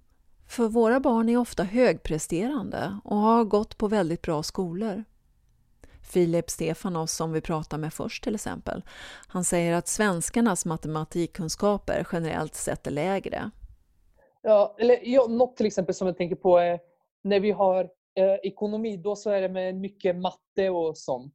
För 0.47 0.69
våra 0.69 1.01
barn 1.01 1.29
är 1.29 1.37
ofta 1.37 1.65
högpresterande 1.65 2.99
och 3.05 3.17
har 3.17 3.45
gått 3.45 3.79
på 3.79 3.89
väldigt 3.89 4.23
bra 4.23 4.43
skolor. 4.43 5.05
Filip 6.11 6.51
Stefanos 6.51 7.13
som 7.13 7.33
vi 7.33 7.41
pratade 7.41 7.81
med 7.81 7.95
först 7.95 8.25
till 8.25 8.35
exempel. 8.35 8.83
Han 9.29 9.45
säger 9.45 9.75
att 9.75 9.89
svenskarnas 9.89 10.65
matematikkunskaper 10.65 12.07
generellt 12.13 12.55
sett 12.55 12.87
är 12.87 12.91
lägre. 12.91 13.51
Ja, 14.43 14.77
eller 14.79 14.99
ja, 15.03 15.27
något 15.27 15.57
till 15.57 15.67
exempel 15.67 15.95
som 15.95 16.07
jag 16.07 16.17
tänker 16.17 16.37
på 16.37 16.59
är 16.59 16.81
när 17.23 17.41
vi 17.41 17.51
har 17.51 17.85
eh, 18.15 18.35
ekonomi, 18.43 18.97
då 18.97 19.17
så 19.17 19.31
är 19.31 19.41
det 19.41 19.49
med 19.49 19.75
mycket 19.75 20.17
matte 20.17 20.71
och 20.71 20.99
sånt. 20.99 21.35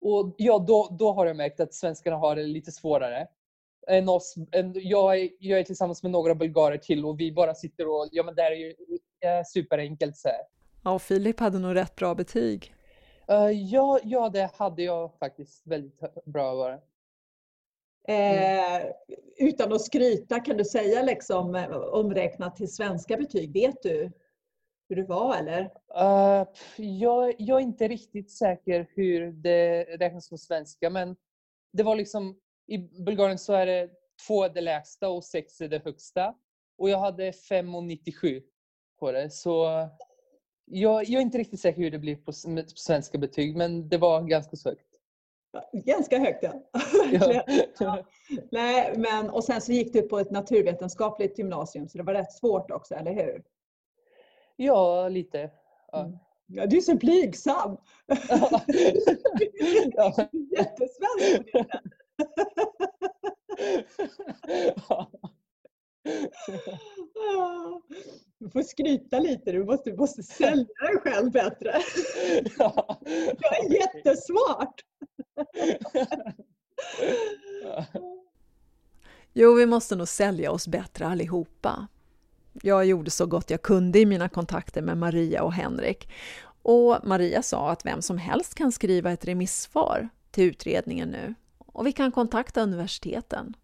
Och 0.00 0.34
ja, 0.36 0.58
då, 0.58 0.96
då 0.98 1.12
har 1.12 1.26
jag 1.26 1.36
märkt 1.36 1.60
att 1.60 1.74
svenskarna 1.74 2.16
har 2.16 2.36
det 2.36 2.42
lite 2.42 2.72
svårare. 2.72 3.26
Än 3.88 4.08
oss, 4.08 4.34
jag, 4.74 5.20
är, 5.20 5.28
jag 5.38 5.60
är 5.60 5.64
tillsammans 5.64 6.02
med 6.02 6.12
några 6.12 6.34
bulgarer 6.34 6.78
till 6.78 7.04
och 7.04 7.20
vi 7.20 7.32
bara 7.32 7.54
sitter 7.54 7.88
och, 7.88 8.08
ja 8.12 8.22
men 8.22 8.34
det 8.34 8.42
här 8.42 8.50
är 8.50 8.56
ju 8.56 8.74
eh, 9.24 9.44
superenkelt 9.46 10.16
så 10.16 10.28
här. 10.28 10.40
Ja, 10.84 10.92
och 10.92 11.02
Filip 11.02 11.40
hade 11.40 11.58
nog 11.58 11.74
rätt 11.74 11.96
bra 11.96 12.14
betyg. 12.14 12.74
Uh, 13.32 13.50
ja, 13.50 14.00
ja, 14.04 14.28
det 14.28 14.50
hade 14.54 14.82
jag 14.82 15.14
faktiskt 15.18 15.66
väldigt 15.66 16.00
bra 16.24 16.54
var 16.54 16.80
mm. 18.08 18.82
eh, 18.82 18.92
utan 19.36 19.72
att 19.72 19.82
skryta, 19.82 20.40
kan 20.40 20.56
du 20.56 20.64
säga 20.64 21.02
liksom 21.02 21.54
eh, 21.54 21.76
omräknat 21.76 22.56
till 22.56 22.72
svenska 22.72 23.16
betyg, 23.16 23.52
vet 23.52 23.82
du 23.82 24.12
hur 24.88 24.96
det 24.96 25.04
var 25.04 25.36
eller? 25.36 25.62
Uh, 25.96 26.48
jag, 26.76 27.34
jag 27.38 27.58
är 27.58 27.62
inte 27.62 27.88
riktigt 27.88 28.30
säker 28.30 28.86
hur 28.94 29.32
det 29.32 29.84
räknas 29.84 30.26
som 30.26 30.38
svenska 30.38 30.90
men 30.90 31.16
det 31.72 31.82
var 31.82 31.96
liksom, 31.96 32.40
i 32.66 32.78
Bulgarien 32.78 33.38
så 33.38 33.52
är 33.52 33.66
det 33.66 33.90
två 34.26 34.44
är 34.44 34.48
det 34.48 34.60
lägsta 34.60 35.08
och 35.08 35.24
sex 35.24 35.60
är 35.60 35.68
det 35.68 35.84
högsta. 35.84 36.34
Och 36.78 36.90
jag 36.90 36.98
hade 36.98 37.30
5,97 37.30 38.42
på 38.98 39.12
det. 39.12 39.30
Så 39.30 39.88
jag, 40.70 41.04
jag 41.04 41.18
är 41.18 41.22
inte 41.22 41.38
riktigt 41.38 41.60
säker 41.60 41.82
hur 41.82 41.90
det 41.90 41.98
blir 41.98 42.16
på, 42.16 42.24
på 42.24 42.32
svenska 42.74 43.18
betyg, 43.18 43.56
men 43.56 43.88
det 43.88 43.98
var 43.98 44.22
ganska 44.22 44.56
så 44.56 44.68
högt. 44.68 44.86
Ganska 45.72 46.18
högt 46.18 46.42
ja. 46.42 46.52
Ja. 47.12 47.44
Ja. 47.78 48.06
Nej, 48.50 48.94
men, 48.96 49.30
och 49.30 49.44
sen 49.44 49.60
så 49.60 49.72
gick 49.72 49.92
du 49.92 50.02
på 50.02 50.18
ett 50.18 50.30
naturvetenskapligt 50.30 51.38
gymnasium 51.38 51.88
så 51.88 51.98
det 51.98 52.04
var 52.04 52.14
rätt 52.14 52.32
svårt 52.32 52.70
också, 52.70 52.94
eller 52.94 53.14
hur? 53.14 53.42
ja, 54.56 55.08
lite. 55.08 55.50
Ja. 55.92 56.00
Mm. 56.04 56.18
Ja, 56.46 56.66
du 56.66 56.76
är 56.76 56.80
så 56.80 56.94
blygsam! 56.94 57.76
Ja. 59.92 60.28
Jättesvensk. 60.50 61.50
Ja. 64.88 65.10
Ah, 67.38 67.80
Du 68.38 68.49
får 68.60 68.68
skryta 68.68 69.18
lite, 69.18 69.52
du 69.52 69.64
måste, 69.64 69.90
du 69.90 69.96
måste 69.96 70.22
sälja 70.22 70.64
dig 70.64 70.98
själv 71.02 71.30
bättre. 71.30 71.80
Ja. 72.58 73.00
Jag 73.40 73.64
är 73.64 73.72
jättesmart! 73.72 74.80
Jo, 79.32 79.54
vi 79.54 79.66
måste 79.66 79.96
nog 79.96 80.08
sälja 80.08 80.50
oss 80.50 80.68
bättre 80.68 81.06
allihopa. 81.06 81.86
Jag 82.62 82.86
gjorde 82.86 83.10
så 83.10 83.26
gott 83.26 83.50
jag 83.50 83.62
kunde 83.62 83.98
i 83.98 84.06
mina 84.06 84.28
kontakter 84.28 84.82
med 84.82 84.98
Maria 84.98 85.42
och 85.42 85.52
Henrik. 85.52 86.08
Och 86.62 86.98
Maria 87.04 87.42
sa 87.42 87.70
att 87.70 87.86
vem 87.86 88.02
som 88.02 88.18
helst 88.18 88.54
kan 88.54 88.72
skriva 88.72 89.12
ett 89.12 89.24
remissvar 89.24 90.08
till 90.30 90.44
utredningen 90.44 91.08
nu. 91.08 91.34
Och 91.58 91.86
vi 91.86 91.92
kan 91.92 92.12
kontakta 92.12 92.62
universiteten. 92.62 93.54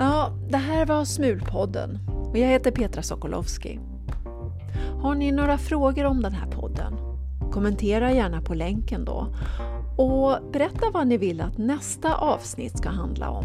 Ja, 0.00 0.32
det 0.48 0.56
här 0.56 0.86
var 0.86 1.04
Smulpodden 1.04 1.98
och 2.30 2.38
jag 2.38 2.48
heter 2.48 2.70
Petra 2.70 3.02
Sokolowski. 3.02 3.80
Har 5.02 5.14
ni 5.14 5.32
några 5.32 5.58
frågor 5.58 6.04
om 6.04 6.22
den 6.22 6.32
här 6.32 6.50
podden? 6.50 6.94
Kommentera 7.52 8.12
gärna 8.12 8.42
på 8.42 8.54
länken 8.54 9.04
då. 9.04 9.26
Och 9.96 10.38
berätta 10.52 10.90
vad 10.92 11.06
ni 11.06 11.16
vill 11.16 11.40
att 11.40 11.58
nästa 11.58 12.14
avsnitt 12.14 12.78
ska 12.78 12.88
handla 12.88 13.30
om. 13.30 13.44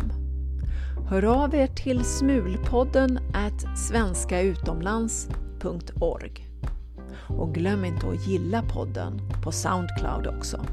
Hör 1.10 1.44
av 1.44 1.56
er 1.56 1.68
till 1.68 2.04
smulpodden 2.04 3.20
at 3.34 3.78
svenskautomlands.org. 3.78 6.48
Och 7.28 7.54
glöm 7.54 7.86
inte 7.86 8.08
att 8.08 8.28
gilla 8.28 8.62
podden 8.62 9.22
på 9.44 9.52
Soundcloud 9.52 10.28
också. 10.28 10.66